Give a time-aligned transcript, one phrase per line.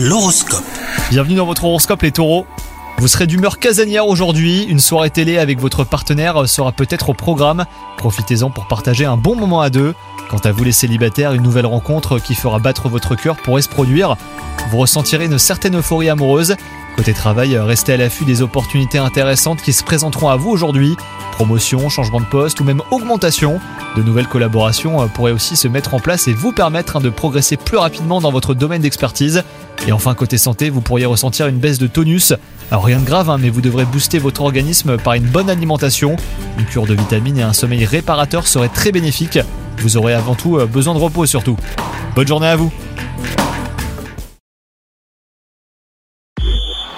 [0.00, 0.62] L'horoscope.
[1.10, 2.46] Bienvenue dans votre horoscope les taureaux.
[2.98, 7.64] Vous serez d'humeur casanière aujourd'hui, une soirée télé avec votre partenaire sera peut-être au programme.
[7.96, 9.96] Profitez-en pour partager un bon moment à deux.
[10.30, 13.68] Quant à vous les célibataires, une nouvelle rencontre qui fera battre votre cœur pourrait se
[13.68, 14.16] produire.
[14.70, 16.54] Vous ressentirez une certaine euphorie amoureuse.
[16.98, 20.96] Côté travail, restez à l'affût des opportunités intéressantes qui se présenteront à vous aujourd'hui.
[21.30, 23.60] Promotion, changement de poste ou même augmentation.
[23.96, 27.08] De nouvelles collaborations euh, pourraient aussi se mettre en place et vous permettre hein, de
[27.08, 29.44] progresser plus rapidement dans votre domaine d'expertise.
[29.86, 32.34] Et enfin, côté santé, vous pourriez ressentir une baisse de tonus.
[32.72, 36.16] Alors rien de grave, hein, mais vous devrez booster votre organisme par une bonne alimentation.
[36.58, 39.38] Une cure de vitamines et un sommeil réparateur seraient très bénéfiques.
[39.78, 41.56] Vous aurez avant tout euh, besoin de repos surtout.
[42.16, 42.72] Bonne journée à vous